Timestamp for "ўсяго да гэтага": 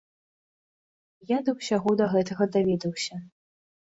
1.57-2.47